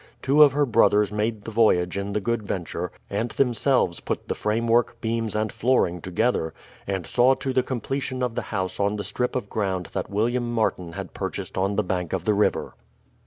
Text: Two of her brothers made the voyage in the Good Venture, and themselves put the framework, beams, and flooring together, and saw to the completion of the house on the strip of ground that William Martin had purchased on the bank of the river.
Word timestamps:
Two 0.23 0.41
of 0.41 0.53
her 0.53 0.65
brothers 0.65 1.11
made 1.11 1.43
the 1.43 1.51
voyage 1.51 1.95
in 1.95 2.13
the 2.13 2.19
Good 2.19 2.41
Venture, 2.41 2.91
and 3.07 3.29
themselves 3.29 3.99
put 3.99 4.27
the 4.27 4.33
framework, 4.33 4.99
beams, 4.99 5.35
and 5.35 5.51
flooring 5.53 6.01
together, 6.01 6.55
and 6.87 7.05
saw 7.05 7.35
to 7.35 7.53
the 7.53 7.61
completion 7.61 8.23
of 8.23 8.33
the 8.33 8.41
house 8.49 8.79
on 8.79 8.95
the 8.95 9.03
strip 9.03 9.35
of 9.35 9.47
ground 9.47 9.89
that 9.93 10.09
William 10.09 10.51
Martin 10.51 10.93
had 10.93 11.13
purchased 11.13 11.55
on 11.55 11.75
the 11.75 11.83
bank 11.83 12.13
of 12.13 12.25
the 12.25 12.33
river. 12.33 12.73